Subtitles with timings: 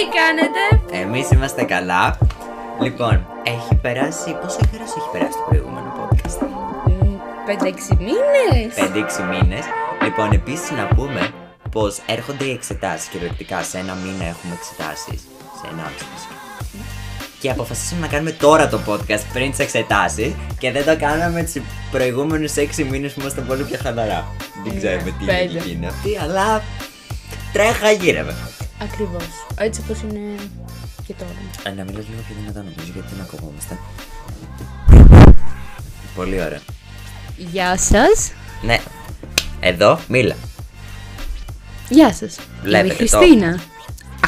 [0.00, 0.62] Τι κάνετε;
[1.04, 2.18] Εμείς είμαστε καλά.
[2.82, 4.36] Λοιπόν, έχει περάσει.
[4.42, 6.38] Πόσο καιρό έχει περάσει το προηγούμενο podcast,
[7.46, 8.70] 5-6 μήνες.
[8.76, 9.64] 5-6 μήνες.
[10.04, 11.30] Λοιπόν, επίσης να πούμε
[11.70, 13.62] πως έρχονται οι εξετάσεις κυριολεκτικά.
[13.62, 15.20] Σε ένα μήνα έχουμε εξετάσεις.
[15.60, 16.28] Σε ένα μισή.
[17.40, 21.62] Και αποφασίσαμε να κάνουμε τώρα το podcast πριν τις εξετάσεις και δεν το κάναμε του
[21.90, 24.26] προηγούμενους 6 μήνες που ήμασταν πολύ πιο χαλαρά.
[24.64, 25.42] Δεν Ναι, ξέρουμε τι πέντε.
[25.42, 26.62] λογική είναι αυτή, αλλά
[27.52, 28.34] τρέχα γύρευε.
[28.82, 29.24] Ακριβώς.
[29.56, 30.20] Έτσι όπως είναι
[31.06, 31.30] και τώρα.
[31.62, 33.78] Ε, να μιλάς λίγο πιο δυνατά νομίζω γιατί δεν ακουγόμαστε.
[36.14, 36.60] Πολύ ωραία.
[37.36, 38.32] Γεια σας.
[38.62, 38.80] Ναι.
[39.60, 40.34] Εδώ, μίλα.
[41.88, 42.36] Γεια σας.
[42.62, 43.18] Βλέπετε Είμαι η το.
[43.18, 43.48] Χριστίνα.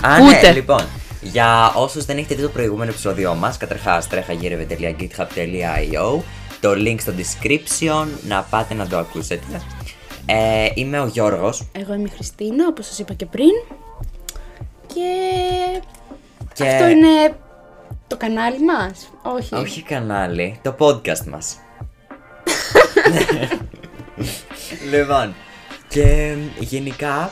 [0.07, 0.41] Α, Ακούτε.
[0.41, 0.85] ναι, λοιπόν.
[1.23, 6.21] Για όσους δεν έχετε δει το προηγούμενο επεισόδιό μας, καταρχάς τρέχαγύρευε.github.io
[6.61, 9.61] Το link στο description, να πάτε να το ακούσετε.
[10.27, 13.51] Ε, είμαι ο Γιώργος Εγώ είμαι η Χριστίνα, όπως σας είπα και πριν.
[14.95, 15.81] Και...
[16.53, 16.69] και...
[16.69, 17.37] Αυτό είναι
[18.07, 19.11] το κανάλι μας.
[19.23, 21.57] Όχι; Όχι κανάλι, το podcast μας.
[24.91, 25.35] λοιπόν,
[25.89, 27.31] και γενικά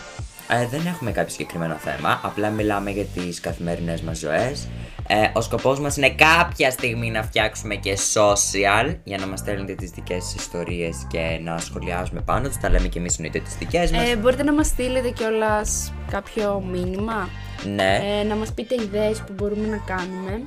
[0.48, 4.69] ε, δεν έχουμε κάποιο συγκεκριμένο θέμα, απλά μιλάμε για τις καθημερινές μας ζωές.
[5.12, 9.75] Ε, ο σκοπός μας είναι κάποια στιγμή να φτιάξουμε και social για να μας στέλνετε
[9.75, 13.55] τις δικές σας ιστορίες και να σχολιάζουμε πάνω τους, τα λέμε και εμείς εννοείται τις
[13.55, 14.08] δικές μας.
[14.11, 17.28] Ε, μπορείτε να μας στείλετε κιόλας κάποιο μήνυμα.
[17.75, 20.41] ναι, Ε, να μας πείτε ιδέες που μπορούμε να κάνουμε.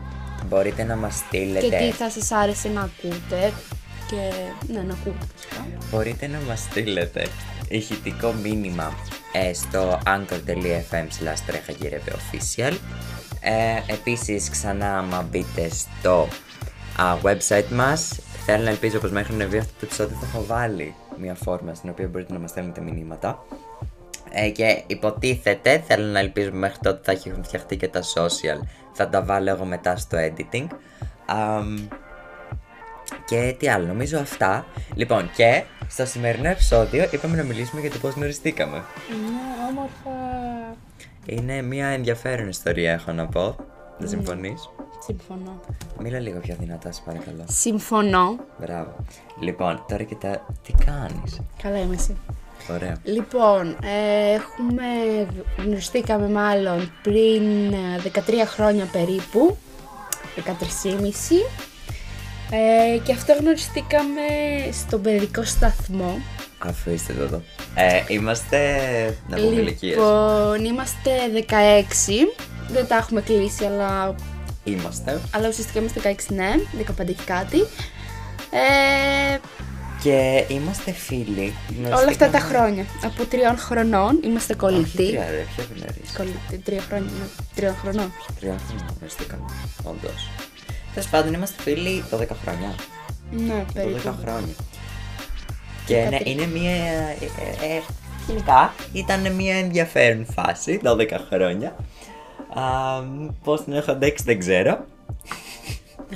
[0.47, 1.67] μπορείτε να μας στείλετε...
[1.67, 3.53] Και τι θα σας άρεσε να ακούτε.
[4.09, 4.33] Και
[4.73, 5.66] ναι, να ακούτε φυσικά.
[5.92, 7.27] Μπορείτε να μας στείλετε
[7.67, 8.94] ηχητικό μήνυμα
[9.31, 12.73] ε, στο anchor.fm slash τρέχαγύρευε official
[13.44, 16.27] ε, Επίσης ξανά άμα μπείτε στο
[17.02, 20.45] α, website μας Θέλω να ελπίζω πως μέχρι να βγει αυτό το επεισόδιο θα έχω
[20.45, 23.45] βάλει μια φόρμα στην οποία μπορείτε να μας στέλνετε μηνύματα
[24.31, 29.09] ε, και υποτίθεται, θέλω να ελπίζω μέχρι τότε θα έχουν φτιαχτεί και τα social Θα
[29.09, 30.67] τα βάλω εγώ μετά στο editing
[31.25, 31.88] Αμ,
[33.25, 34.65] και τι άλλο, νομίζω αυτά.
[34.95, 38.77] Λοιπόν, και στο σημερινό επεισόδιο είπαμε να μιλήσουμε για το πώς γνωριστήκαμε.
[38.77, 40.11] Ναι, όμορφα.
[41.26, 43.56] Είναι μια ενδιαφέρον ιστορία, έχω να πω.
[43.98, 44.70] Δεν συμφωνείς;
[45.06, 45.60] Συμφωνώ.
[46.00, 47.45] Μίλα λίγο πιο δυνατά, σε παρακαλώ.
[47.48, 48.36] Συμφωνώ.
[48.60, 48.95] Μπράβο.
[49.39, 50.45] Λοιπόν, τώρα κοιτά.
[50.64, 52.17] Τι κάνεις; Καλά είμαι εσύ.
[52.72, 52.98] Ωραία.
[53.04, 54.83] Λοιπόν, ε, έχουμε
[55.58, 59.58] γνωριστήκαμε μάλλον πριν ε, 13 χρόνια περίπου,
[60.36, 60.44] 13,5
[62.50, 64.22] ε, και αυτό γνωριστήκαμε
[64.72, 66.22] στον παιδικό σταθμό.
[66.68, 67.42] Αφού είστε εδώ.
[67.76, 68.58] Ε, είμαστε.
[69.28, 69.96] Να πούμε ηλικίες.
[69.96, 72.34] Λοιπόν, είμαστε 16,
[72.70, 74.16] δεν τα έχουμε κλείσει, αλλά,
[74.64, 75.22] Είμαστε.
[75.32, 76.54] αλλά ουσιαστικά είμαστε 16, ναι,
[77.02, 77.60] 15 και κάτι.
[78.52, 79.38] Ε,
[80.04, 81.54] Και είμαστε φίλοι.
[81.86, 85.08] όλα αυτά τα χρόνια, από τριών χρονών, είμαστε Όχι, κολλητοί.
[85.08, 86.18] τρία, ρε, πιο γνωρίζεις.
[86.18, 87.10] Κολλητοί, τρία χρόνια,
[87.56, 88.12] τριών χρονών.
[88.40, 89.44] Τρία χρόνια γνωριστήκαμε.
[89.84, 90.30] Όντως.
[90.94, 92.76] Τέλος πάντων, είμαστε φίλοι 12 χρόνια.
[93.32, 94.16] Ναι, 12 περίπου.
[94.24, 94.54] χρόνια.
[95.86, 96.32] Και ναι, Δεκατρία.
[96.32, 96.71] είναι μια.
[96.71, 97.82] Ε, ε,
[98.27, 101.76] γενικά ήταν μια ενδιαφέρον φάση, 12 χρόνια.
[103.44, 104.86] Πώς την έχω αντέξει δεν ξέρω.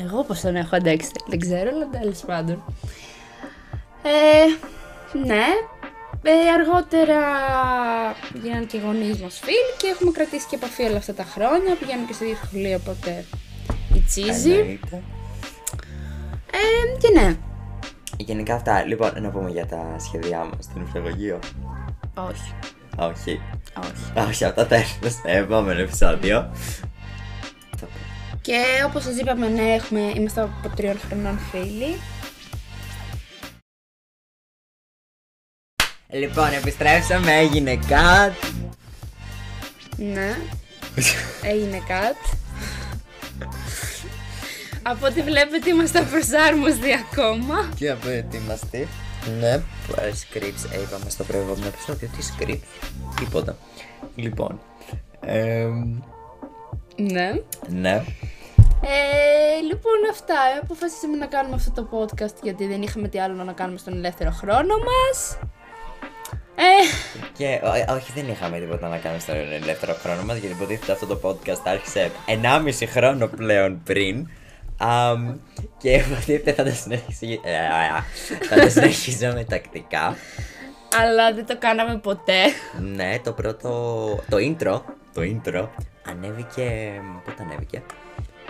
[0.04, 2.64] Εγώ πώς τον έχω αντέξει, δεν ξέρω, αλλά τέλος πάντων.
[4.04, 4.46] Ε,
[5.26, 5.46] ναι,
[6.22, 7.20] ε, αργότερα
[8.44, 11.76] γίνανε και οι γονείς μας φίλοι και έχουμε κρατήσει και επαφή όλα αυτά τα χρόνια.
[11.80, 13.26] Πηγαίνουμε και στο ίδιο σχολείο, οπότε
[13.96, 14.52] η τσίζη.
[14.52, 15.02] Εννοείται.
[16.52, 17.36] Ε, και ναι,
[18.18, 18.84] Γενικά αυτά.
[18.86, 21.40] Λοιπόν, να πούμε για τα σχέδιά μας στην νηπιαγωγείο.
[22.14, 22.54] όχι,
[22.98, 23.42] Όχι.
[23.78, 24.28] όχι.
[24.30, 26.52] Όχι, αυτά τα έρθουμε στο επόμενο επεισόδιο.
[27.78, 27.92] Θα πω.
[28.42, 32.00] Και όπως σας είπαμε, ναι, έχουμε, είμαστε από τριών χρονών φίλοι.
[36.10, 38.34] Λοιπόν, επιστρέψαμε, έγινε cut.
[39.98, 40.38] Ναι,
[41.42, 42.30] έγινε κάτι.
[44.90, 47.70] Από ό,τι βλέπετε είμαστε απροσάρμοστοι ακόμα.
[47.76, 48.88] Και απροετοιμαστεί.
[49.40, 49.52] Ναι.
[49.52, 52.10] Ε, Scripts, ε, είπαμε στο προηγούμενο επεισόδιο.
[52.18, 52.90] Τι scripts,
[53.20, 53.58] τίποτα.
[54.16, 54.60] Λοιπόν.
[55.20, 56.00] εμ,
[56.96, 57.32] Ναι.
[57.68, 58.04] ναι.
[58.82, 63.44] Ε, λοιπόν αυτά, ε, αποφασίσαμε να κάνουμε αυτό το podcast γιατί δεν είχαμε τι άλλο
[63.44, 65.38] να κάνουμε στον ελεύθερο χρόνο μας.
[66.56, 66.64] Ε,
[67.38, 71.06] Και ό- όχι, δεν είχαμε τίποτα να κάνουμε στον ελεύθερο χρόνο μας γιατί υποτίθεται αυτό
[71.06, 74.28] το podcast άρχισε 1,5 χρόνο πλέον πριν.
[74.78, 75.36] Αμ,
[75.78, 77.40] και υποτίθεται θα το συνεχίσει.
[77.44, 78.04] ε, α,
[78.50, 80.16] θα το συνεχίζουμε τακτικά.
[81.02, 82.42] αλλά δεν το κάναμε ποτέ.
[82.96, 83.70] Ναι, το πρώτο.
[84.30, 84.82] Το intro.
[85.14, 85.68] Το intro
[86.10, 86.92] ανέβηκε.
[87.26, 87.84] Πότε ανέβηκε;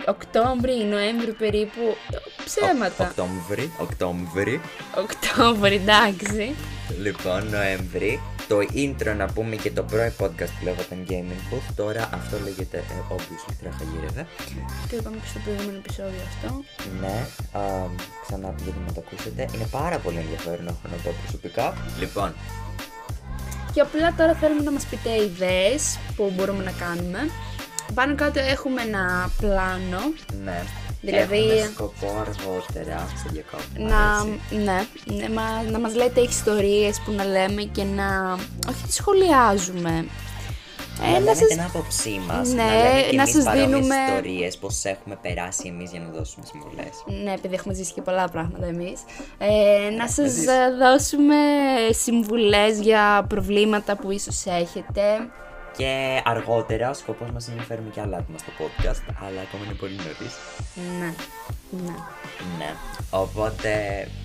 [0.06, 1.96] Οκτώβρη, Νοέμβρη περίπου.
[2.44, 3.04] Ψέματα.
[3.08, 4.60] Οκτώβρη, Οκτώβρη.
[4.96, 6.54] Οκτώβρη, εντάξει.
[7.00, 8.20] Λοιπόν, Νοέμβρη.
[8.48, 11.68] Το intro να πούμε και το πρώτο podcast που λέγονταν Gaming Booth.
[11.76, 14.26] Τώρα αυτό λέγεται ε, obviously τρέχα γύρευε.
[14.90, 16.62] Το είπαμε και στο προηγούμενο επεισόδιο αυτό.
[17.00, 17.16] Ναι,
[17.60, 17.60] α,
[18.26, 19.48] ξανά γιατί να το ακούσετε.
[19.54, 21.74] Είναι πάρα πολύ ενδιαφέρον έχω να πω προσωπικά.
[21.98, 22.34] Λοιπόν,
[23.72, 27.18] Και απλά τώρα θέλουμε να μας πείτε ιδέες που μπορούμε να κάνουμε.
[27.94, 30.00] Πάνω κάτω έχουμε ένα πλάνο
[30.44, 30.62] ναι.
[31.00, 33.66] Δηλαδή- Έχουμε σκοπό αργότερα σε διακόπτω.
[33.82, 34.24] να,
[34.64, 38.32] ναι, ναι, μα, να μας λέτε ιστορίες που να λέμε και να
[38.68, 40.06] όχι τις σχολιάζουμε.
[41.00, 41.48] να Ε, να λέμε σας...
[41.48, 45.18] την άποψή μας, Ναι, να λέμε και να εμείς σας παρόμοιες δίνουμε- ιστορίες, πώς έχουμε
[45.22, 47.22] περάσει εμείς για να δώσουμε συμβουλές.
[47.24, 49.00] Ναι, επειδή έχουμε ζήσει και πολλά πράγματα εμείς.
[49.38, 50.46] Ε, να σας ζήσει.
[50.48, 51.34] ε, δώσουμε
[51.90, 55.02] συμβουλές για προβλήματα που ίσως έχετε.
[55.78, 59.64] Και αργότερα ο σκοπός μας είναι να φέρουμε και άλλα άτομα στο podcast, αλλά ακόμα
[59.64, 60.34] είναι πολύ νωρίς.
[60.98, 61.12] Ναι,
[61.82, 61.94] ναι.
[62.58, 62.74] Ναι,
[63.10, 63.72] οπότε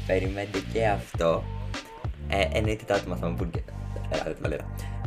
[0.07, 1.43] περιμένετε και αυτό.
[2.27, 3.61] Ε, εννοείται τα άτομα θα μου πούν και...
[4.09, 4.57] ε,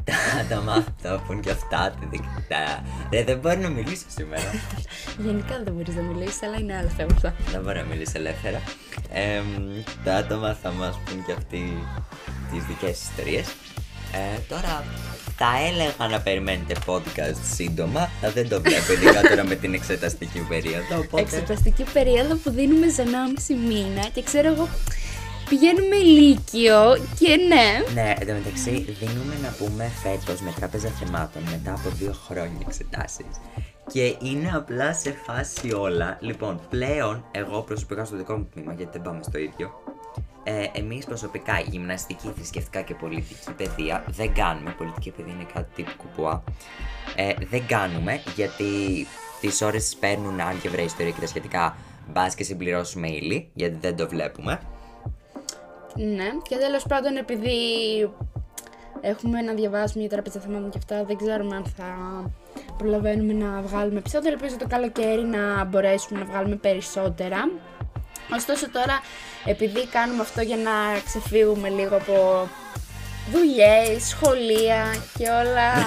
[0.05, 1.95] Τα άτομα θα πούν και αυτά.
[2.01, 2.83] τι δικτά.
[3.13, 4.51] Ρε, δεν μπορεί να μιλήσω σήμερα.
[5.19, 7.35] Γενικά δεν μπορείς να μιλήσεις, αλλά είναι άλλα θέματα.
[7.51, 8.63] δεν μπορεί να μιλήσεις ελεύθερα.
[9.13, 9.43] Ε,
[10.05, 11.87] τα άτομα θα μας πούν και αυτοί
[12.53, 13.47] τις δικές ιστορίες.
[14.12, 14.85] Ε, τώρα
[15.37, 20.47] θα έλεγα να περιμένετε podcast σύντομα, αλλά δεν το βλέπω ειδικά τώρα με την εξεταστική
[20.49, 20.99] περίοδο.
[20.99, 21.23] Οπότε...
[21.23, 23.03] Εξεταστική περίοδο που δίνουμε σε
[23.49, 24.69] 1,5 μήνα και ξέρω εγώ
[25.49, 27.93] πηγαίνουμε ηλίκιο και ναι.
[27.94, 32.61] Ναι, εν τω μεταξύ δίνουμε να πούμε φέτος με τράπεζα θεμάτων μετά από δύο χρόνια
[32.67, 33.26] εξετάσεις.
[33.93, 36.19] Και είναι απλά σε φάση όλα.
[36.20, 39.70] Λοιπόν, πλέον εγώ προσωπικά στο δικό μου τμήμα, γιατί δεν πάμε στο ίδιο.
[40.49, 44.75] Ε, Εμείς προσωπικά γυμναστική, θρησκευτικά και πολιτική παιδεία δεν κάνουμε.
[44.79, 46.43] Πολιτική παιδεία είναι κάτι τύπου κουπουά.
[47.17, 48.65] Ε, δεν κάνουμε γιατί
[49.41, 51.77] τις ώρες τις παίρνουν άλγευρα, ιστορία και τα σχετικά.
[52.13, 54.61] Μπας και συμπληρώσουμε ύλη, γιατί δεν το βλέπουμε.
[55.95, 57.59] Ναι, και τέλος πάντων επειδή
[59.01, 61.85] έχουμε να διαβάσουμε για τραπεζα θεμάτων και αυτά, δεν ξέρουμε αν θα
[62.79, 64.31] προλαβαίνουμε να βγάλουμε επεισόδια.
[64.31, 67.39] Ελπίζω το καλοκαίρι να μπορέσουμε να βγάλουμε περισσότερα.
[68.34, 69.00] Ωστόσο τώρα,
[69.44, 72.49] επειδή κάνουμε αυτό για να ξεφύγουμε λίγο από
[73.32, 75.73] δουλειές, σχολεία και όλα...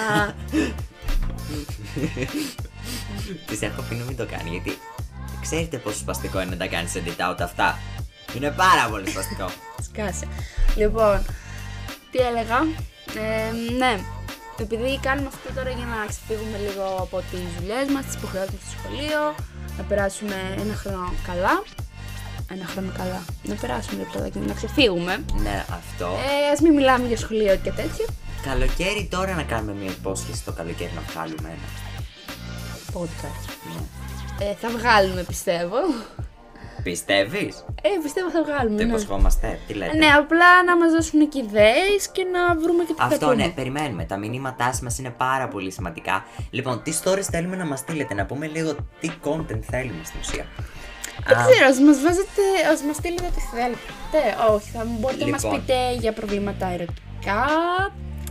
[3.46, 4.78] Τη έχω πει να μην το κάνει γιατί
[5.42, 7.78] ξέρετε πόσο σπαστικό είναι να τα κάνεις edit out αυτά.
[8.36, 9.50] Είναι πάρα πολύ σπαστικό.
[9.88, 10.28] Σκάσε.
[10.76, 11.26] Λοιπόν,
[12.12, 12.60] τι έλεγα;
[13.16, 14.00] Ε, ναι,
[14.60, 18.62] επειδή κάνουμε αυτό τώρα για να ξεφύγουμε λίγο από τις δουλειές μας, τις υποχρεώσεις μας
[18.62, 19.36] στο σχολείο,
[19.78, 21.64] να περάσουμε ένα χρόνο καλά.
[22.54, 23.22] Ένα χρόνο καλά.
[23.44, 25.24] Να περάσουμε ρε παιδάκι μου, να ξεφύγουμε.
[25.44, 26.06] ναι, αυτό.
[26.06, 28.06] Ε, ας μην μιλάμε για σχολείο και τέτοια.
[28.44, 31.68] Καλοκαίρι τώρα να κάνουμε μια υπόσχεση το καλοκαίρι να βγάλουμε ένα.
[32.94, 33.50] Podcast.
[33.74, 34.46] Ναι.
[34.46, 35.78] Ε, θα βγάλουμε πιστεύω.
[36.84, 38.78] Πιστεύεις; Ε, πιστεύω θα βγάλουμε.
[38.78, 38.90] Το ναι.
[38.90, 39.60] υποσχόμαστε.
[39.68, 43.06] Τι λέτε; Ναι, απλά να μας δώσουν και ιδέες και να βρούμε και τι θα
[43.06, 43.36] Αυτό πούμε.
[43.44, 44.04] ναι, περιμένουμε.
[44.06, 46.26] Τα μηνύματά μας είναι πάρα πολύ σημαντικά.
[46.50, 50.46] Λοιπόν, τι stories θέλουμε να μας στείλετε, να πούμε λίγο τι content θέλουμε στην ουσία.
[51.28, 52.44] Δεν Α, ξέρω, ας μας βάζετε,
[52.74, 53.86] ας μας στείλετε ό,τι θέλετε.
[54.54, 55.60] Όχι, θα μπορείτε να μας Λοιπόν.
[55.60, 57.46] πείτε για προβλήματα ερωτικά,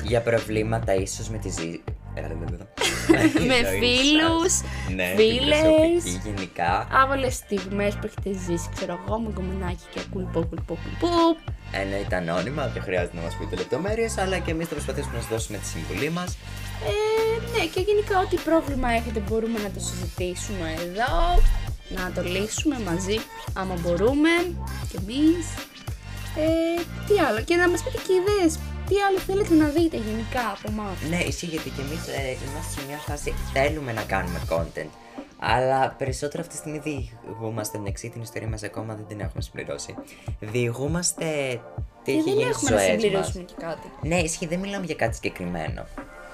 [0.02, 1.82] για προβλήματα ίσως με τη ζή...
[3.50, 4.52] με φίλους,
[4.94, 5.61] ναι, φίλες.
[5.61, 6.88] την προσωπική γενικά.
[7.02, 11.37] άβολες στιγμές που έχετε ζήσει, ξέρω εγώ, με κομμενάκι και κουλπό, κουλπό, κουλπό.
[11.73, 15.31] Εννοείται ανώνυμα, δεν χρειάζεται να μας πείτε λεπτομέρειες, αλλά και εμείς θα προσπαθήσουμε να σας
[15.31, 16.37] δώσουμε τη συμβουλή μας.
[16.91, 16.93] Ε,
[17.52, 21.15] ναι, και γενικά ό,τι πρόβλημα έχετε μπορούμε να το συζητήσουμε εδώ,
[21.89, 23.19] να το λύσουμε μαζί,
[23.55, 24.31] άμα μπορούμε,
[24.91, 25.47] κι εμείς.
[26.37, 30.45] Ε, τι άλλο, και να μας πείτε και ιδέες, τι άλλο θέλετε να δείτε γενικά
[30.57, 30.97] από εμάς.
[31.11, 32.01] Ναι, ισχύει γιατί και εμείς
[32.49, 34.89] είμαστε σε μια φάση θέλουμε να κάνουμε content.
[35.41, 37.79] Αλλά περισσότερο αυτή τη στιγμή διηγούμαστε.
[37.79, 39.95] Εντάξει, την ιστορία μας ακόμα δεν την έχουμε συμπληρώσει.
[40.41, 41.25] Διηγούμαστε
[42.05, 43.01] τι Και έχει δεν γίνει έχουμε στις να ζωές μας.
[43.01, 43.91] συμπληρώσουμε και κάτι.
[44.03, 45.87] Ναι, ισχύει, δεν μιλάμε για κάτι συγκεκριμένο.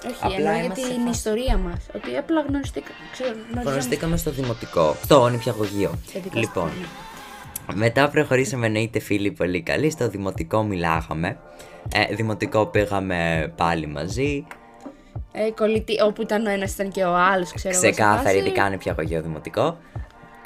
[0.09, 1.79] Όχι, Απλά εννοώ για είμαστε σε την φάση- ιστορία μας.
[1.95, 2.91] Ότι απλά γνωριστήκα.
[3.13, 3.69] Ξέρω, γνωριζόμαστε.
[3.71, 5.95] Γνωριστήκαμε στο δημοτικό, στο νηπιαγωγείο.
[6.13, 9.91] Σε δικό Λοιπόν, σου μετά προχωρήσαμε εννοείται φίλοι πολύ καλοί.
[9.91, 11.39] Στο δημοτικό μιλάγαμε.
[11.95, 14.47] Ε, δημοτικό πήγαμε πάλι μαζί.
[15.33, 17.83] Ε, κολλητή, όπου ήταν ο ένας ήταν και ο άλλος, ξέρω εγώ.
[17.85, 18.37] σε Ξεκάθαρη, φάση.
[18.37, 19.79] ειδικά νηπιαγωγείο δημοτικό.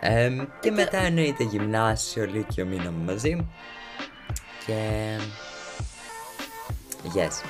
[0.00, 3.46] Ε, και μετά εννοείται γυμνάσιο, λύκειο μείναμε μαζί.
[4.66, 4.74] Και...
[7.04, 7.42] Yes.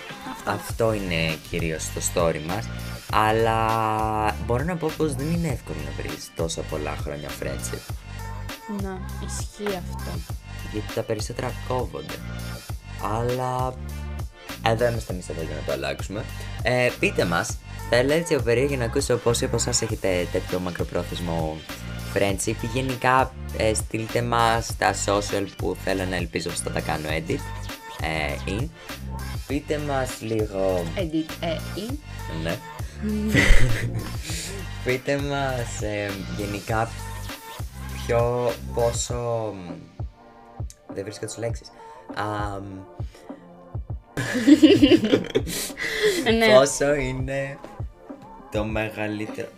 [0.45, 2.69] Αυτό είναι κυρίως το story μας.
[3.13, 7.95] Αλλά μπορώ να πω πως δεν είναι εύκολο να βρεις τόσα πολλά χρόνια friendship.
[8.83, 10.11] Να, ισχύει αυτό.
[10.73, 12.15] Γιατί τα περισσότερα κόβονται.
[13.03, 13.75] Αλλά
[14.67, 16.25] εδώ είμαστε εμείς εδώ για να το αλλάξουμε.
[16.63, 17.57] Ε, πείτε μας,
[17.91, 21.57] θέλω έτσι ο περίεργο να ακούσω πόσοι από εσάς έχετε τέτοιο μακροπρόθεσμο
[22.15, 22.57] friendship.
[22.73, 27.41] Γενικά ε, στείλτε μας τα social που θέλω να ελπίζω ότι θα τα κάνω edit.
[28.01, 28.69] Ε, in.
[29.49, 30.85] Πείτε μας λίγο...
[30.97, 31.95] Edit, ε, in.
[32.43, 32.57] Ναι.
[34.85, 36.91] Πείτε μας ε, γενικά
[37.95, 39.55] ποιο πόσο...
[40.95, 41.69] Δεν βρίσκω τις λέξεις.
[42.15, 42.65] Αμ,
[46.39, 46.55] ναι.
[46.55, 47.59] Πόσο είναι
[48.51, 49.49] το μεγαλύτερο...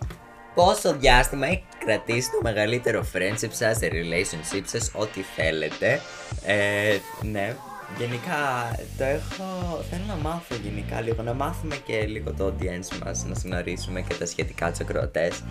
[0.54, 6.00] Πόσο διάστημα έχει κρατήσει το μεγαλύτερο friendship σας, relationship σας, ό,τι θέλετε.
[6.44, 7.56] Ε, ναι,
[7.99, 9.44] γενικά το έχω...
[9.90, 14.14] Θέλω να μάθω γενικά λίγο, να μάθουμε και λίγο το audience μας, να γνωρίσουμε και
[14.14, 15.42] τα σχετικά τους ακροατές.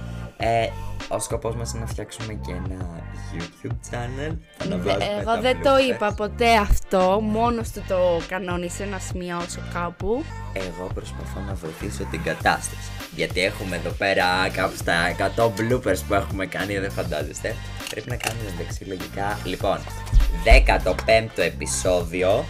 [0.41, 0.67] Ε,
[1.07, 3.03] ο σκοπός μας είναι να φτιάξουμε και ένα
[3.33, 4.33] YouTube channel.
[4.57, 5.89] Θα να βάζουμε Εγώ τα δεν το bloopers.
[5.95, 10.23] είπα ποτέ αυτό, μόνος του το κανόνισε να σημειώσω κάπου.
[10.53, 12.89] Εγώ προσπαθώ να βοηθήσω την κατάσταση.
[13.15, 14.93] Γιατί έχουμε εδώ πέρα κάπου στα
[15.35, 17.55] 100 bloopers που έχουμε κάνει, δεν φαντάζεστε.
[17.89, 19.39] Πρέπει να κάνουμε εντάξει λογικά.
[19.43, 19.77] Λοιπόν,
[20.45, 22.45] 15ο επεισόδιο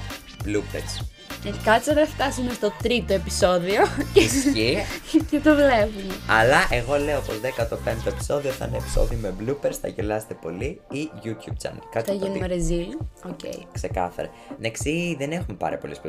[0.46, 1.05] bloopers.
[1.46, 3.81] Ε, Κάτσε να φτάσουμε στο τρίτο επεισόδιο
[4.13, 4.77] και, Ισχύει.
[5.29, 6.13] και το βλέπουμε.
[6.27, 7.36] Αλλά εγώ λέω πως
[7.69, 11.84] 15ο επεισόδιο θα είναι επεισόδιο με bloopers, θα γελάσετε πολύ ή YouTube channel.
[11.91, 12.48] Κάτι Θα από τα γίνουμε δύο.
[12.48, 12.88] ρεζίλ.
[13.25, 13.39] Οκ.
[13.72, 14.29] Ξεκάθαρα.
[14.60, 16.00] Εντάξει, δεν έχουμε πάρα πολλές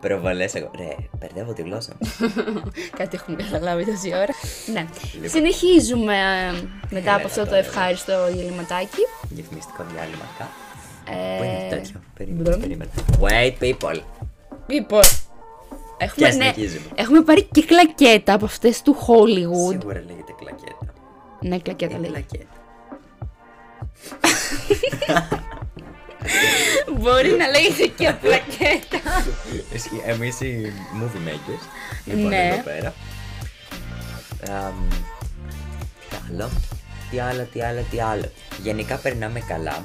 [0.00, 0.54] προβολές.
[0.54, 0.70] Εγώ.
[0.76, 2.10] Ρε, μπερδεύω τη γλώσσα μου.
[2.98, 4.34] Κάτι έχουμε καταλάβει τόση ώρα.
[4.72, 4.86] Ναι.
[5.14, 5.28] Λοιπόν.
[5.28, 6.52] Συνεχίζουμε ε,
[6.90, 9.02] μετά Έλα από αυτό το τώρα, ευχάριστο γεληματάκι.
[9.28, 10.24] Διαφημιστικό διάλειμμα.
[11.04, 11.12] Κα.
[11.12, 12.00] Ε, Πού είναι το τέτοιο.
[12.16, 12.60] Περίμενε, μπρομ.
[12.60, 12.90] περίμενε.
[13.20, 14.00] Wait, people.
[14.66, 15.02] Λοιπόν,
[15.98, 16.84] έχουμε, Και ναι, συνεχίζουμε.
[16.94, 19.70] έχουμε πάρει και κλακέτα από αυτές του Hollywood.
[19.78, 20.92] Σίγουρα λέγεται κλακέτα.
[21.40, 22.26] Ναι, κλακέτα Είναι λέει.
[22.28, 22.50] κλακέτα.
[26.98, 29.24] Μπορεί να λέγεται και πλακέτα.
[30.12, 31.66] Εμείς οι movie makers.
[32.04, 32.48] Λοιπόν, Ναι.
[32.52, 32.94] εδώ πέρα.
[34.50, 34.74] Αμ,
[36.10, 36.50] Τι άλλο;
[37.10, 38.30] Τι άλλο, τι άλλο, τι άλλο;
[38.62, 39.82] Γενικά περνάμε καλά.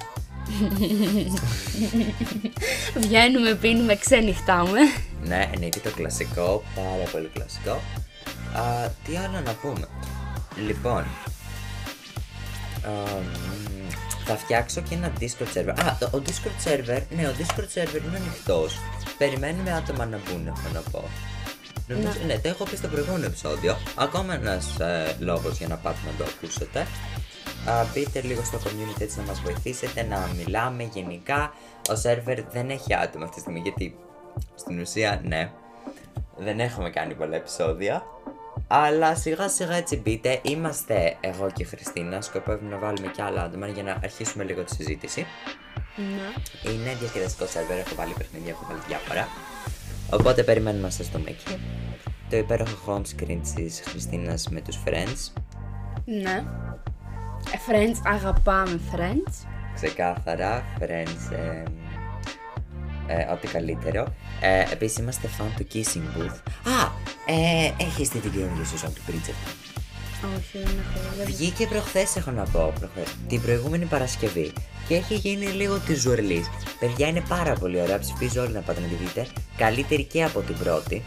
[2.99, 4.79] Βγαίνουμε, πίνουμε, ξενυχτάμε.
[5.23, 7.71] Ναι, εννοείται το κλασικό, πάρα πολύ κλασικό.
[8.53, 9.87] Α, τι άλλο να πούμε;
[10.65, 11.05] Λοιπόν, α,
[12.85, 13.89] μ,
[14.25, 15.73] θα φτιάξω και ένα Discord server.
[15.85, 18.79] Α, το, ο Discord server, ναι, ο Discord server είναι ανοιχτός.
[19.17, 21.03] Περιμένουμε άτομα να μπουν, έχω να πω.
[21.87, 23.77] Νομίζω, ναι, το έχω πει στο προηγούμενο επεισόδιο.
[23.95, 26.87] Ακόμα ένας ε, λόγος για να πάτε να το ακούσετε.
[27.69, 31.53] Α, μπείτε λίγο στο community έτσι να μας βοηθήσετε, να μιλάμε γενικά.
[31.89, 33.95] Ο server δεν έχει άτομα αυτή τη στιγμή γιατί
[34.55, 35.51] στην ουσία ναι,
[36.37, 38.03] δεν έχουμε κάνει πολλά επεισόδια.
[38.67, 43.43] Αλλά σιγά σιγά έτσι μπείτε, είμαστε εγώ και η Χριστίνα, σκοπεύουμε να βάλουμε και άλλα
[43.43, 45.25] άτομα για να αρχίσουμε λίγο τη συζήτηση.
[45.95, 46.71] Ναι.
[46.71, 49.27] Είναι διασκεδαστικό server, έχω βάλει παιχνίδια, έχω βάλει διάφορα.
[50.11, 51.59] Οπότε περιμένουμε να σας δούμε εκεί.
[52.29, 55.41] Το υπέροχο home screen της Χριστίνας με τους friends.
[56.05, 56.43] Ναι.
[57.53, 59.33] Ε, Friends, αγαπάμε Friends.
[59.75, 61.63] Ξεκάθαρα, friends, ε,
[63.13, 64.07] ε, ό,τι καλύτερο.
[64.41, 66.37] Ε, επίσης είμαστε fan του Kissing Booth.
[66.71, 66.91] Α,
[67.25, 69.53] ε, έχεις δει την καινούργια season του Bridgerton.
[70.37, 71.15] Όχι, δεν έχω.
[71.17, 74.51] δεν- Βγήκε προχθές έχω να πω, προχθές, την προηγούμενη Παρασκευή
[74.87, 76.47] και έχει γίνει λίγο τη ζουρλής.
[76.79, 79.27] Παιδιά είναι πάρα πολύ ωραία, ψηφίζω όλοι να πάτε να τη δείτε.
[79.57, 81.03] Καλύτερη και από την πρώτη.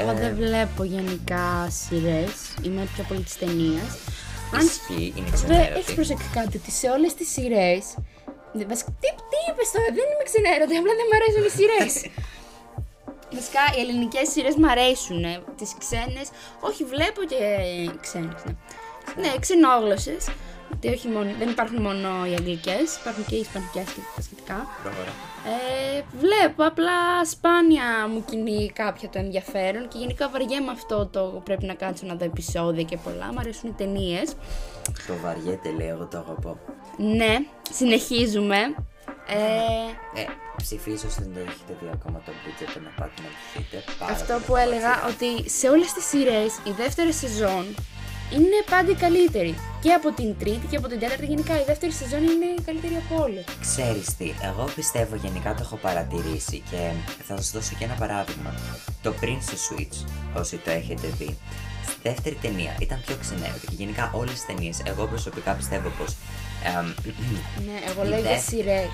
[0.00, 2.30] Εγώ Ε, δεν βλέπω γενικά σειρές.
[2.62, 3.96] Είμαι πιο πολύ της ταινίας.
[4.56, 5.78] Ισχύει, είναι Δεν ξενέρωτη.
[5.78, 7.84] έχει προσέξει κάτι ότι σε όλες τις σειρές.
[8.52, 11.92] Τι, τι είπες τώρα, δεν είμαι ξενέρωτη, απλά δεν μου αρέσουν οι σειρές.
[13.36, 15.24] Βασικά οι ελληνικές σειρές μου αρέσουν.
[15.58, 16.28] Τις ξένες,
[16.60, 17.40] όχι βλέπω και
[18.00, 18.42] ξένες.
[18.44, 18.52] Ναι,
[19.22, 20.24] ναι ξενόγλωσσες.
[20.70, 24.66] Γιατί όχι μόνο, δεν υπάρχουν μόνο οι αγγλικές, υπάρχουν και οι ισπανικές και τα σχετικά.
[24.82, 25.12] Προχωρά.
[25.96, 31.64] Ε, βλέπω, απλά σπάνια μου κινεί κάποια το ενδιαφέρον και γενικά βαριέμαι αυτό το πρέπει
[31.64, 33.32] να κάτσω να δω επεισόδια και πολλά.
[33.32, 34.32] Μ' αρέσουν οι ταινίες.
[35.06, 36.58] Το βαριέται λέει, εγώ το αγαπώ.
[36.96, 37.36] Ναι,
[37.72, 38.56] συνεχίζουμε.
[39.26, 40.24] Ε, Ε,
[40.56, 43.84] ψηφίζω όσο δεν το έχετε δει ακόμα το Bridgerton να πάτε να το δείτε.
[43.98, 45.06] Πάρα αυτό πολύ που ωραία έλεγα σειρά.
[45.10, 47.64] ότι σε όλες τις σειρές η δεύτερη σεζόν
[48.32, 49.54] είναι πάντα η καλύτερη.
[49.82, 52.94] Και από την τρίτη και από την τέταρτη γενικά η δεύτερη σεζόν είναι η καλύτερη
[53.06, 53.44] από όλες.
[53.60, 56.90] Ξέρεις τι, εγώ πιστεύω γενικά το έχω παρατηρήσει και
[57.26, 58.54] θα σας δώσω και ένα παράδειγμα.
[59.02, 59.96] Το Princess Switch,
[60.40, 61.36] όσοι το έχετε δει,
[61.86, 66.16] στη δεύτερη ταινία ήταν πιο ξενέρωτη και γενικά όλες τις ταινίες, εγώ προσωπικά πιστεύω πως...
[66.78, 66.86] εμ,
[67.66, 68.90] Ναι, εγώ Η λέω για δεύτερη- σειρές.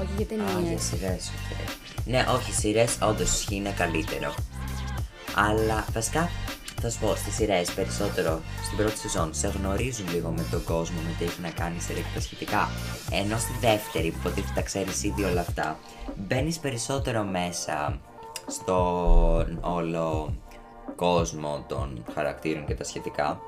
[0.00, 0.82] Όχι για Α, για ταινίες.
[0.82, 1.68] σειρές, οκ.
[2.06, 4.34] Ναι, όχι, σειρές όντως ισχύει, είναι καλύτερο.
[5.34, 6.30] Αλλά βασικά
[6.80, 11.00] θα σου πω στις σειρές περισσότερο στην πρώτη σεζόν σε γνωρίζουν λίγο με τον κόσμο,
[11.00, 12.68] με τι έχει να κάνει σε και τα σχετικά.
[13.10, 15.78] Ενώ στη δεύτερη, που υποτίθεται τα ξέρεις ήδη όλα αυτά,
[16.16, 18.00] μπαίνεις περισσότερο μέσα
[18.46, 20.34] στον όλο
[20.96, 23.40] κόσμο των χαρακτήρων και τα σχετικά.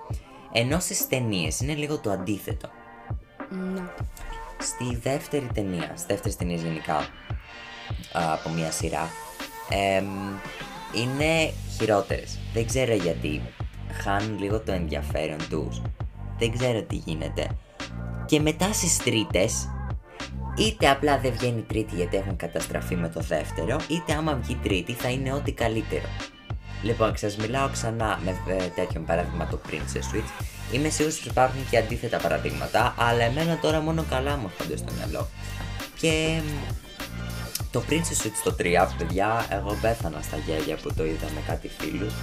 [0.53, 2.69] Ενώ στις ταινίες είναι λίγο το αντίθετο.
[3.75, 3.83] Ναι.
[4.59, 9.09] Στη δεύτερη ταινία, στη δεύτερη ταινία γενικά α, από μια σειρά,
[9.69, 10.07] εμ,
[10.95, 12.39] είναι χειρότερες.
[12.53, 13.43] Δεν ξέρω γιατί.
[14.03, 15.83] Χάνουν λίγο το ενδιαφέρον τους.
[16.39, 17.49] Δεν ξέρω τι γίνεται.
[18.27, 19.69] Και μετά στις τρίτες,
[20.57, 24.93] είτε απλά δεν βγαίνει τρίτη γιατί έχουν καταστραφεί με το δεύτερο, είτε άμα βγει τρίτη
[24.93, 26.07] θα είναι ό,τι καλύτερο.
[26.83, 30.45] Λοιπόν, σας μιλάω ξανά με ε, τέτοιο παράδειγμα το Princess Switch.
[30.73, 34.93] Είμαι σίγουρος ότι υπάρχουν και αντίθετα παραδείγματα, αλλά εμένα τώρα μόνο καλά μου έρχονται στο
[34.97, 35.29] μυαλό.
[36.01, 36.49] Και μ,
[37.73, 41.69] το Princess Switch το 3, παιδιά, εγώ πέθανα στα γέλια που το είδα με κάτι
[41.69, 42.15] φίλους.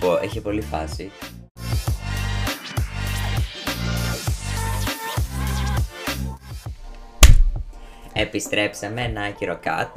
[0.00, 1.10] Που έχει πολύ φάση.
[8.12, 9.88] Επιστρέψαμε ένα άκυρο cut.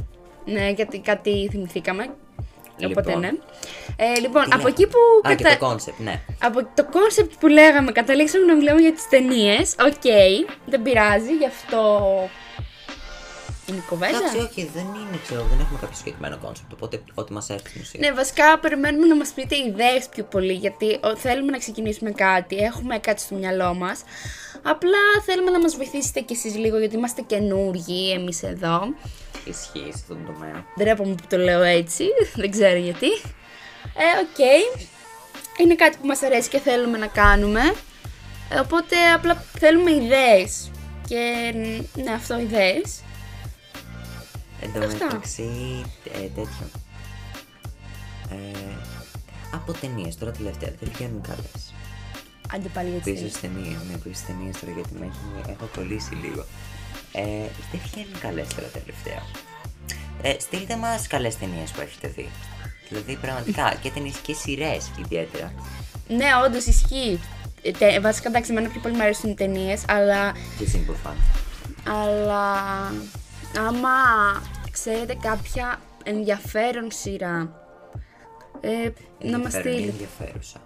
[0.46, 2.10] Ναι, γιατί κάτι θυμηθήκαμε.
[2.78, 3.04] Λοιπόν.
[3.04, 3.30] Οπότε ναι.
[3.96, 4.98] Ε, λοιπόν, Τι από λέει; εκεί που.
[5.30, 6.22] Α, και κατα- το concept, ναι.
[6.42, 9.76] Από το concept που λέγαμε, καταλήξαμε να μιλάμε για τις ταινίες.
[9.86, 10.02] Οκ,
[10.66, 12.02] δεν πειράζει, γι' αυτό.
[13.68, 14.18] Είναι η κουβέντα.
[14.18, 17.82] Εντάξει, όχι, δεν είναι, ξέρω, δεν έχουμε κάποιο συγκεκριμένο concept, οπότε ό,τι μας έρθει στην
[17.82, 18.00] ουσία.
[18.00, 22.56] Ναι, βασικά περιμένουμε να μας πείτε ιδέες πιο πολύ, γιατί ο, θέλουμε να ξεκινήσουμε κάτι,
[22.56, 24.04] έχουμε κάτι στο μυαλό μας.
[24.64, 28.82] Απλά θέλουμε να μας βοηθήσετε κι εσείς λίγο, γιατί είμαστε καινούργοι εμείς εδώ.
[29.46, 30.66] Ισχύει σε αυτόν τον τομέα.
[30.80, 32.06] Ντρέπομαι που το λέω έτσι,
[32.42, 33.08] δεν ξέρω γιατί.
[33.98, 34.40] Ε, οκ.
[35.58, 37.62] Είναι κάτι που μας αρέσει και θέλουμε να κάνουμε.
[38.50, 40.72] Ε, οπότε απλά θέλουμε ιδέες.
[41.08, 41.54] Και
[41.94, 43.00] ναι, αυτό ιδέες.
[44.62, 45.06] Εν τω Αυτά.
[45.06, 45.84] μεταξύ,
[46.14, 46.68] ε, τέτοιο.
[48.30, 48.76] Ε,
[49.54, 51.48] από ταινίες τώρα τελευταία δεν βγαίνουν καλέ.
[52.54, 53.36] Άντε πάλι για τις Πίσω ταινίες.
[53.38, 56.46] στις ταινίες, ναι, πίσω στις ταινίες τώρα γιατί με έχει, έχω κολλήσει λίγο.
[57.12, 57.22] Ε,
[57.72, 59.22] δεν βγαίνουν καλές τώρα τελευταία.
[60.22, 62.30] Ε, στείλτε μας καλές ταινίες που έχετε δει.
[62.90, 65.54] Δηλαδή πραγματικά και ταινίες και σειρές ιδιαίτερα.
[66.08, 67.20] Ναι, όντως ισχύει.
[67.62, 71.16] Ε, τε- βασικά εντάξει, εμένα πιο πολύ μου αρέσουν οι ταινίες, αλλά, Και simple fun.
[71.90, 72.54] αλλά
[73.58, 73.90] άμα
[74.72, 77.60] ξέρετε κάποια ενδιαφέρον σειρά,
[78.62, 78.90] ε,
[79.30, 79.92] να μας Ενδιαφέρον ή στείλετε.
[79.92, 80.60] ενδιαφέρουσα.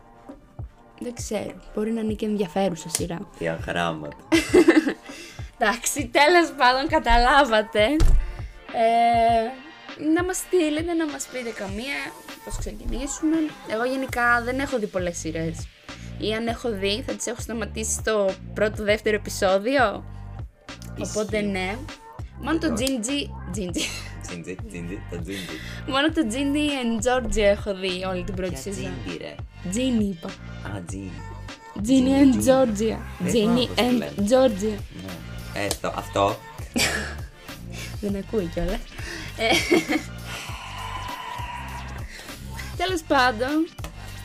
[0.99, 3.19] Δεν ξέρω, μπορεί να είναι και ενδιαφέρουσα σειρά.
[3.37, 4.17] Διαγράμματα.
[5.61, 7.83] Εντάξει, τέλος πάντων καταλάβατε.
[8.73, 9.51] Ε,
[10.13, 11.97] να μας στείλετε, να μας πείτε καμία,
[12.45, 13.35] πώς ξεκινήσουμε.
[13.71, 15.67] Εγώ γενικά δεν έχω δει πολλές σειρές.
[16.17, 20.03] Ή αν έχω δει, θα τις έχω σταματήσει στο πρώτο δεύτερο επεισόδιο.
[21.09, 21.49] Οπότε Ισχύει.
[21.51, 21.77] ναι.
[22.41, 22.85] Μόνο το Εντάξει.
[22.85, 23.57] Gingy...
[23.57, 23.81] Gingy.
[24.27, 25.55] Τζίντζι, τζίντζι, το τζίντζι.
[25.87, 28.91] Μόνο το Ginny and Georgia έχω δει όλη την πρώτη Ποια σεζόν.
[29.05, 29.35] τζίντζι ρε.
[29.73, 30.27] Ginny είπα.
[30.27, 31.11] Α, τζίντζι.
[31.87, 32.97] Ginny and Georgia.
[33.19, 34.13] Δεν Ginny θυμάμαι πώς το and λένε.
[34.29, 34.79] Georgia.
[35.53, 35.61] Ναι.
[35.63, 36.35] Ε, το, αυτό.
[38.01, 38.79] Δεν ακούει κιόλας.
[39.37, 39.49] Ε,
[42.77, 43.67] Τέλος πάντων,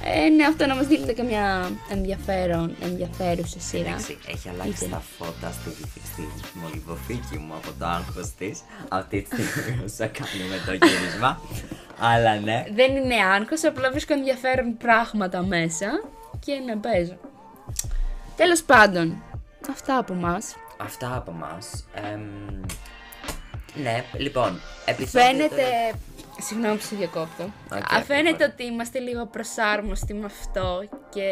[0.05, 3.89] ε, ναι, αυτό να μας δίνετε καμιά ενδιαφέρον, ενδιαφέρουσα σειρά.
[3.89, 4.95] Εντάξει, έχει αλλάξει Είτε.
[4.95, 5.71] τα φώτα στη,
[6.13, 11.41] στη μολυβοθήκη μου από το άγχος της αυτή τη στιγμή όσα κάνουμε το γύρισμα.
[11.99, 12.65] Αλλά ναι.
[12.75, 15.87] Δεν είναι άγχος, απλά βρίσκω ενδιαφέρον πράγματα μέσα
[16.45, 17.17] και να παίζω.
[18.37, 19.23] Τέλος πάντων,
[19.71, 20.55] αυτά από μας.
[20.81, 21.85] Αυτά από μας.
[21.95, 22.21] Εμ,
[23.83, 25.49] ναι, λοιπόν, επεισόδιο Φαίνεται.
[25.49, 26.01] τώρα-
[26.41, 27.45] Συγγνώμη που σε διακόπτω.
[27.79, 28.51] Οκ, Α, Φαίνεται λοιπόν.
[28.51, 30.67] ότι είμαστε λίγο απροσάρμοστοι με αυτό
[31.15, 31.27] και.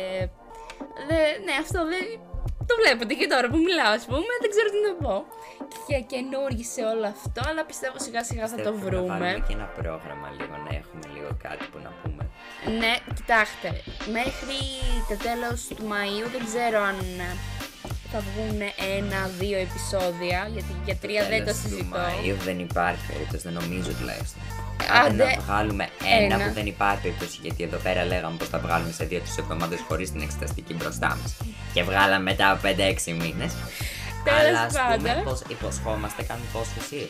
[1.08, 2.04] δε- ναι, αυτό δεν.
[2.70, 5.14] Το βλέπετε και τώρα που μιλάω, ας πούμε, δεν ξέρω τι να πω.
[5.86, 9.30] Και καινούργοι σε όλο αυτό, αλλά πιστεύω σιγά σιγά θα το Πιστεύω πρέπει Να βάλουμε
[9.30, 9.44] βρούμε.
[9.46, 12.22] και ένα πρόγραμμα λίγο, να έχουμε λίγο κάτι που να πούμε.
[12.80, 13.68] Ναι, κοιτάξτε,
[14.16, 14.58] μέχρι
[15.08, 17.30] το τέλος του Μαΐου δεν ξέρω αν ε,
[18.12, 18.58] θα βγουν
[18.98, 21.96] ένα-δύο επεισόδια, γιατί για τρία δεν το Τέλος του συζητώ.
[21.98, 24.42] Μαΐου δεν υπάρχει περίπτωση, δεν νομίζω τουλάχιστον.
[24.90, 25.88] Άντε, Άντε να βγάλουμε
[26.20, 26.44] ένα, ένα.
[26.48, 30.12] που δεν υπάρχει περίπτωση, γιατί εδώ πέρα λέγαμε πως θα βγάλουμε σε δύο-τρεις εβδομάδες χωρίς
[30.12, 31.34] την εξεταστική μπροστά μας.
[31.72, 33.52] Και βγάλαμε μετά από 5-6 μήνες.
[34.24, 35.24] Τέλος Αλλά ας πούμε πάντων.
[35.24, 37.06] πως υποσχόμαστε κάνουμε υπόσχεση.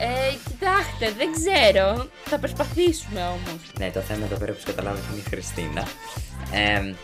[0.00, 2.08] Ε, κοιτάξτε, δεν ξέρω.
[2.24, 3.60] Θα προσπαθήσουμε όμως.
[3.78, 5.82] Ναι, το θέμα εδώ πέρα που καταλάβετε είναι η Χριστίνα.
[6.52, 6.94] Ε,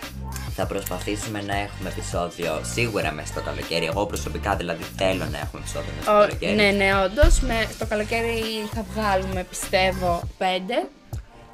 [0.57, 3.85] θα προσπαθήσουμε να έχουμε επεισόδιο σίγουρα μέσα στο καλοκαίρι.
[3.85, 6.55] Εγώ προσωπικά δηλαδή θέλω να έχουμε επεισόδιο μέσα στο Ο, καλοκαίρι.
[6.55, 7.41] ναι, ναι, όντως.
[7.79, 8.41] Το καλοκαίρι
[8.75, 10.87] θα βγάλουμε, πιστεύω, πέντε.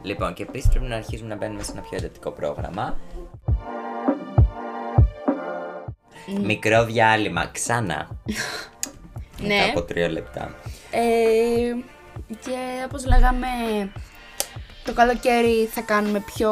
[0.03, 2.97] Λοιπόν, και επίσης πρέπει να αρχίσουμε να μπαίνουμε σε ένα πιο εντατικό πρόγραμμα.
[6.43, 8.09] Μικρό διάλειμμα, ξανά.
[9.43, 9.55] Ναι.
[9.55, 10.55] Μετά από τρία λεπτά.
[10.91, 11.01] Ε,
[12.29, 13.47] και όπως λέγαμε,
[14.85, 16.51] το καλοκαίρι θα κάνουμε πιο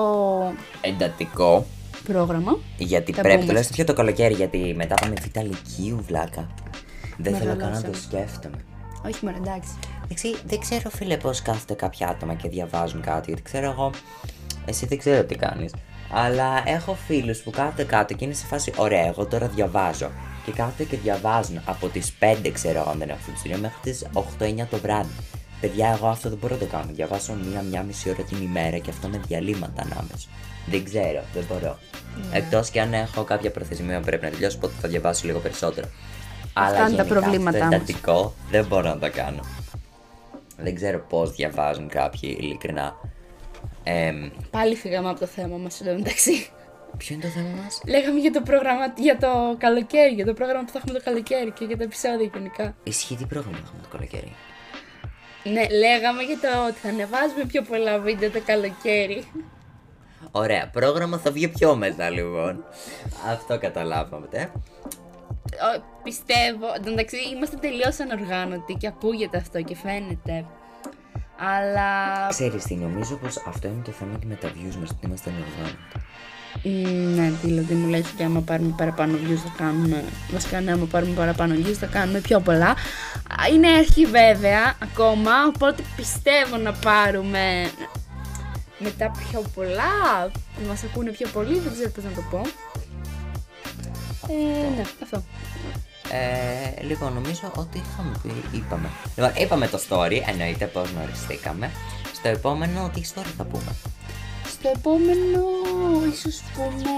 [0.80, 1.66] Εντατικό.
[2.12, 2.58] Πρόγραμμα.
[2.76, 3.46] Γιατί Θα πρέπει μπούμε.
[3.46, 6.48] τουλάχιστον πιο το καλοκαίρι, γιατί μετά πάμε β' λυκείου, βλάκα.
[7.16, 7.96] Δεν θέλω καν να το Μεγαλώσαμε.
[7.96, 8.56] σκέφτομαι.
[9.06, 9.70] Όχι μόνο, εντάξει.
[10.04, 13.90] Εντάξει, δεν ξέρω φίλε πώς κάθονται κάποια άτομα και διαβάζουν κάτι, γιατί ξέρω εγώ,
[14.64, 15.72] εσύ δεν ξέρω τι κάνεις,
[16.12, 20.10] Αλλά έχω φίλους που κάθονται κάτω και είναι σε φάση, ωραία, εγώ τώρα διαβάζω.
[20.44, 24.06] Και κάθονται και διαβάζουν από τις 5, ξέρω εγώ, αν δεν έχω φροντιστήριο, μέχρι τις
[24.12, 25.08] 8-9 το βράδυ.
[25.60, 26.90] Παιδιά, εγώ αυτό δεν μπορώ να το κάνω.
[26.92, 30.28] Διαβάσω μία-μία μισή ώρα την ημέρα και αυτό με διαλύματα ανάμεσα.
[30.66, 31.78] Δεν ξέρω, δεν μπορώ.
[32.30, 32.38] Ναι.
[32.38, 35.88] Εκτός και αν έχω κάποια προθεσμία που πρέπει να τελειώσω, οπότε θα διαβάσω λίγο περισσότερο.
[36.52, 37.74] Αυτά είναι τα γενικά προβλήματά αυτό μας.
[37.74, 39.40] εντατικό δεν μπορώ να το κάνω.
[40.56, 42.96] Δεν ξέρω πώς διαβάζουν κάποιοι ειλικρινά.
[43.82, 46.50] Εμ, Πάλι φύγαμε από το θέμα μας εντωμεταξύ.
[46.96, 50.64] ποιο είναι το θέμα μας, Λέγαμε για το πρόγραμμα για το καλοκαίρι, για το πρόγραμμα
[50.64, 52.74] που θα έχουμε το καλοκαίρι και για τα επεισόδια γενικά.
[52.82, 54.32] Ισχύει τι πρόγραμμα έχουμε το καλοκαίρι;
[55.44, 59.24] Ναι, λέγαμε για το ότι θα ανεβάζουμε πιο πολλά βίντεο το καλοκαίρι.
[60.30, 62.64] Ωραία, πρόγραμμα θα βγει πιο μετά λοιπόν.
[63.32, 64.26] Αυτό καταλάβαμε.
[65.52, 70.44] Ω, πιστεύω, εντάξει είμαστε τελείως ανοργάνωτοι και ακούγεται αυτό και φαίνεται.
[71.38, 75.06] Αλλά Ξέρεις τι, νομίζω πως αυτό είναι το θέμα και με τα views μας, ότι
[75.06, 75.76] είμαστε ενεργοί.
[76.62, 76.68] Μ,
[77.14, 80.04] ναι, δηλαδή μου λες ότι άμα πάρουμε παραπάνω views θα κάνουμε.
[80.32, 82.68] Βασικά, ναι, άμα πάρουμε παραπάνω views θα κάνουμε πιο πολλά.
[82.68, 87.70] Α, Είναι αρχή βέβαια ακόμα, οπότε πιστεύω να πάρουμε
[88.78, 90.30] μετά πιο πολλά.
[90.62, 92.42] Να μας ακούνε πιο πολύ, δεν ξέρω πώς να το πω.
[94.28, 95.22] Ε, ναι, αυτό.
[96.10, 98.90] Ε, λοιπόν, νομίζω ότι είχαμε πει, είπαμε.
[99.16, 101.70] Λοιπόν, είπαμε το story, εννοείται πως γνωριστήκαμε.
[102.14, 103.74] Στο επόμενο, τι story θα πούμε;
[104.58, 105.40] Στο επόμενο,
[106.12, 106.90] ίσως πούμε...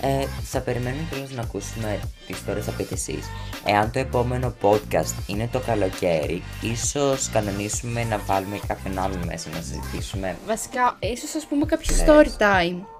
[0.00, 3.24] Ε, θα περιμένουμε κιόλας να ακούσουμε τις story θα πείτε εσείς.
[3.64, 9.60] Εάν το επόμενο podcast είναι το καλοκαίρι, ίσως κανονίσουμε να βάλουμε κάποιον άλλον μέσα να
[9.60, 10.36] συζητήσουμε.
[10.46, 12.04] Βασικά, ίσως ας πούμε κάποιο Λες.
[12.06, 12.95] story time.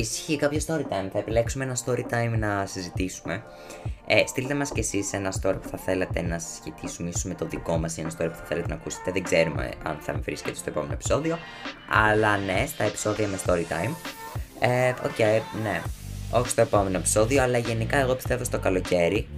[0.00, 3.42] Ισχύει κάποιο story time, θα επιλέξουμε ένα story time να συζητήσουμε.
[4.06, 7.46] Ε, στείλτε μας κι εσείς ένα story που θα θέλατε να συζητήσουμε, ίσως με το
[7.46, 9.12] δικό μας ή ένα story που θα θέλετε να ακούσετε.
[9.12, 11.38] Δεν ξέρουμε αν θα με βρίσκετε στο επόμενο επεισόδιο.
[11.88, 13.94] Αλλά ναι, στα επεισόδια με story time.
[14.58, 15.18] Ε, οκ,
[15.62, 15.82] ναι.
[16.30, 19.28] Όχι στο επόμενο επεισόδιο, αλλά γενικά εγώ πιστεύω στο καλοκαίρι.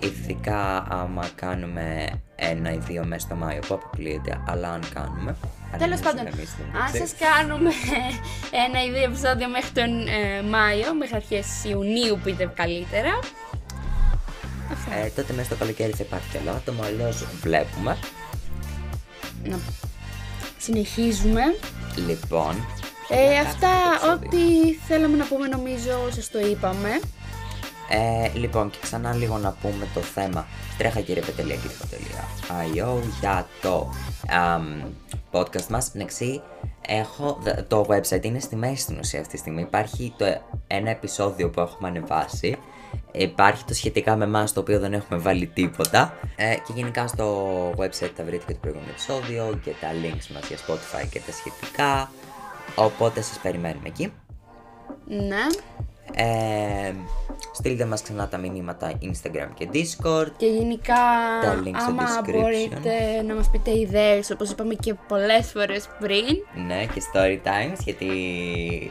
[0.00, 2.06] Ειδικά άμα κάνουμε
[2.36, 5.36] ένα ή δύο μέσα στο Μάιο που αποκλείεται, αλλά αν κάνουμε.
[5.72, 7.06] Αν Τέλος εμείς πάντων, εμείς δεν αν ξέρω.
[7.06, 7.70] σας κάνουμε
[8.66, 13.18] ένα ή δύο επεισόδια μέχρι τον ε, Μάιο, μέχρι αρχές Ιουνίου που είναι καλύτερα.
[14.72, 14.90] Αυτό.
[15.04, 17.96] Ε, τότε μέσα στο καλοκαίρι θα υπάρχει κι άλλο άτομο, αλλιώς βλέπουμε.
[19.44, 19.58] Να
[20.58, 21.42] συνεχίζουμε.
[22.06, 22.66] Λοιπόν.
[23.08, 24.12] Ε, να αυτά, κάνουμε το επεισόδιο.
[24.12, 24.38] ό,τι
[24.86, 27.00] θέλαμε να πούμε νομίζω σας το είπαμε.
[27.88, 30.46] Ε, λοιπόν, και ξανά λίγο να πούμε το θέμα
[30.78, 33.90] τρέχαγυρεπετελεία.io για το
[34.28, 34.80] αμ,
[35.38, 35.94] podcast μας.
[35.94, 36.42] Νεξί,
[36.86, 39.60] έχω, δε- το website είναι στη μέση στην ουσία αυτή τη στιγμή.
[39.60, 40.24] Υπάρχει το,
[40.66, 42.56] ένα επεισόδιο που έχουμε ανεβάσει.
[43.12, 46.14] Υπάρχει το σχετικά με εμάς το οποίο δεν έχουμε βάλει τίποτα.
[46.36, 50.48] Ε, και γενικά στο website θα βρείτε και το προηγούμενο επεισόδιο και τα links μας
[50.48, 52.10] για Spotify και τα σχετικά.
[52.74, 54.12] Οπότε σας περιμένουμε εκεί.
[55.06, 55.46] Ναι.
[56.14, 56.92] Ε,
[57.52, 60.30] στείλτε μας ξανά τα μηνύματα Instagram και Discord.
[60.36, 60.94] Και γενικά,
[61.42, 62.30] Τα link στο άμα description.
[62.30, 66.24] μπορείτε να μας πείτε ιδέες, όπως είπαμε και πολλές φορές πριν.
[66.66, 68.04] Ναι, και story times, γιατί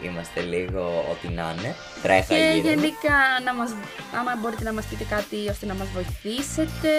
[0.03, 1.75] είμαστε λίγο ό,τι να είναι.
[2.01, 2.67] Τρέχα Και γύρω.
[2.69, 3.69] γενικά, να μας,
[4.19, 6.89] άμα μπορείτε να μας πείτε κάτι ώστε να μας βοηθήσετε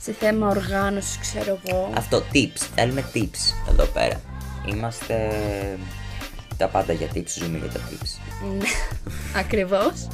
[0.00, 1.90] σε θέμα οργάνωσης, ξέρω εγώ.
[1.96, 2.60] Αυτό, tips.
[2.74, 4.20] Θέλουμε tips εδώ πέρα.
[4.66, 5.16] Είμαστε
[6.58, 8.20] τα πάντα για tips, ζούμε για τα tips.
[8.58, 8.64] Ναι,
[9.42, 10.08] ακριβώς.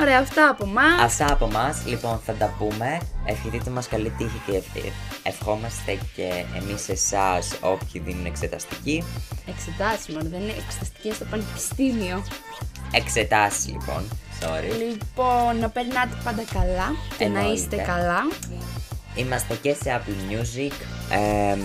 [0.00, 1.02] Ωραία, αυτά από εμά.
[1.04, 2.98] Αυτά από εμά, λοιπόν, θα τα πούμε.
[3.24, 9.04] Ευχηθείτε μας καλή τύχη και ευχ- ευχόμαστε και εμείς εσάς όποιοι δίνουν εξεταστική.
[9.46, 12.24] Εξετάσεις μόνο, δεν είναι εξεταστικές στο πανεπιστήμιο.
[12.92, 14.02] Εξετάσεις, λοιπόν.
[14.40, 14.72] Sorry.
[14.88, 17.52] Λοιπόν, να περνάτε πάντα καλά και να Εννοείται.
[17.60, 18.20] είστε καλά.
[19.18, 20.72] Είμαστε και σε Apple Music
[21.12, 21.60] εμ,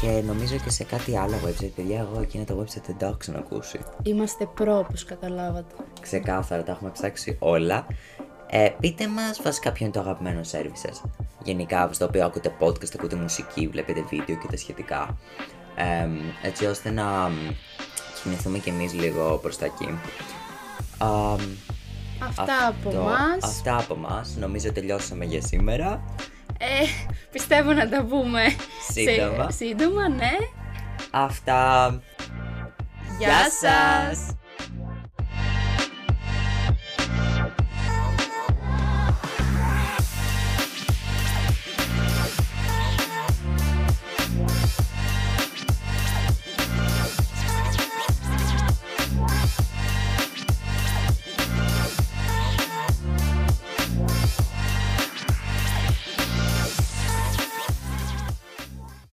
[0.00, 1.70] και νομίζω και σε κάτι άλλο website.
[1.76, 3.80] Παιδιά, εγώ εκείνα τα website δεν τα έχω ξανακούσει.
[4.02, 5.74] Είμαστε προ, όπως καταλάβατε.
[6.00, 7.86] Ξεκάθαρα, τα έχουμε ψάξει όλα.
[8.50, 11.02] Ε, πείτε μας βασικά ποιο είναι το αγαπημένο service σας.
[11.44, 15.16] Γενικά, στο οποίο ακούτε podcast, ακούτε μουσική, βλέπετε βίντεο και τα σχετικά.
[15.76, 17.32] Εμ, έτσι ώστε να μ,
[18.22, 19.98] κινηθούμε κι εμείς λίγο προς τα εκεί.
[20.98, 21.40] Αμ,
[22.28, 23.42] Αυτά από αυτό- εμάς.
[23.42, 24.36] Αυτά από μας.
[24.38, 26.02] Νομίζω τελειώσαμε για σήμερα.
[26.58, 26.84] Ε,
[27.32, 28.42] πιστεύω να τα πούμε
[28.92, 29.50] Σύντομα.
[29.50, 30.32] Σε, σύντομα, ναι.
[31.10, 31.88] Αυτά.
[33.18, 34.36] Γεια σας.